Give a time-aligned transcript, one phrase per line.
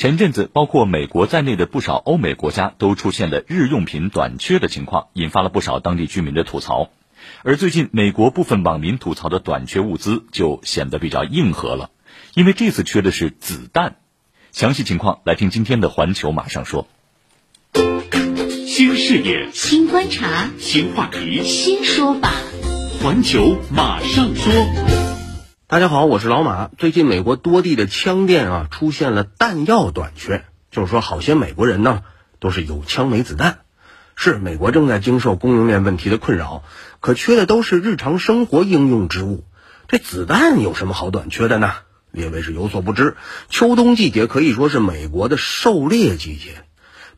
[0.00, 6.88] 前阵子，包括美国在内的不少欧美国家都出现了日用品短缺的情况，引发了不少当地居民的吐槽。
[7.42, 11.90] 而最近，美国部分网民吐槽的短缺物资就显得比较硬核了，
[12.32, 13.96] 因为这次缺的是子弹。
[14.52, 16.88] 详细情况来听今天的《环球马上说》。
[18.66, 22.32] 新视野、新观察、新话题、新说法，
[23.02, 24.50] 《环球马上说》。
[25.70, 26.68] 大家好，我是老马。
[26.78, 32.02] 最近美国多地的枪店啊出现了弹药短缺，就是说好些美国人呢
[32.40, 33.60] 都是有枪没子弹。
[34.16, 36.64] 是美国正在经受供应链问题的困扰，
[36.98, 39.44] 可缺的都是日常生活应用之物。
[39.86, 41.72] 这子弹有什么好短缺的呢？
[42.10, 43.16] 列位是有所不知，
[43.48, 46.64] 秋冬季节可以说是美国的狩猎季节。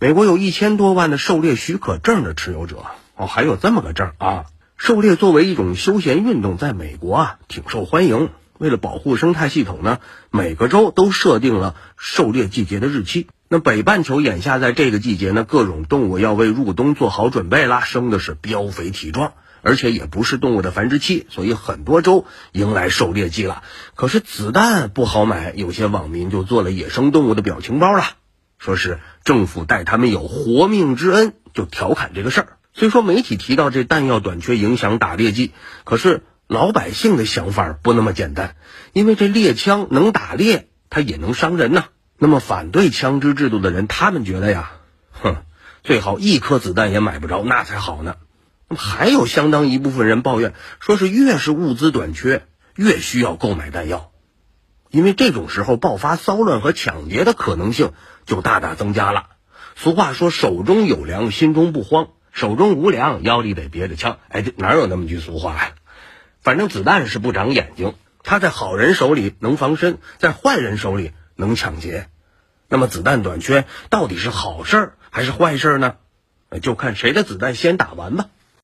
[0.00, 4.46] 美国有一千多万的狩猎许可证的持有者哦，还有这么个证啊！
[4.80, 8.30] 狩猎作为一种休闲运动，在美国啊挺受欢迎。
[8.56, 9.98] 为了保护生态系统呢，
[10.30, 13.26] 每个州都设定了狩猎季节的日期。
[13.46, 23.62] 那北半球眼下在这个季节呢，各种动物要为入冬做好准备啦，生的是膘肥体壮，而且也不是动物的繁殖期，所以很多州迎来狩猎季了。
[23.94, 28.04] 可是子弹不好买，有些网民就做了野生动物的表情包了，
[28.58, 32.56] 说是政府待他们有活命之恩，就调侃这个事儿。
[32.72, 35.52] 虽说媒体提到这弹药短缺影响打猎季，
[35.84, 36.22] 可是。
[36.50, 38.56] 老百姓的想法不那么简单，
[38.92, 41.84] 因为这猎枪能打猎，它也能伤人呐。
[42.18, 44.72] 那么反对枪支制度的人，他们觉得呀，
[45.12, 45.36] 哼，
[45.84, 48.16] 最好一颗子弹也买不着，那才好呢。
[48.68, 52.42] 那么还有相当一部分人抱怨，说是越是物资短缺，
[52.74, 54.10] 越需要购买弹药，
[54.90, 57.92] 因为这种时候爆发骚乱和抢劫的可能性
[58.26, 59.26] 就大大增加了。
[59.76, 64.18] 俗话说，手中有粮，心中不慌；手中无粮，腰里得别着枪。
[64.28, 65.72] 哎，这哪有那么句俗话呀？
[66.40, 72.08] 反正子弹是不长眼睛，它在好人手里能防身，在坏人手里能抢劫。
[72.68, 75.96] 那么子弹短缺到底是好事儿还是坏事儿呢？
[76.62, 78.26] 就看谁的子弹先打完吧。